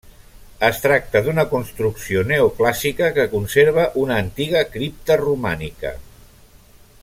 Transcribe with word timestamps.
Es 0.67 0.77
tracta 0.85 1.19
d'una 1.25 1.43
construcció 1.51 2.23
neoclàssica 2.31 3.11
que 3.19 3.27
conserva 3.35 3.85
una 4.05 4.19
antiga 4.25 4.65
cripta 4.77 5.19
romànica. 5.23 5.97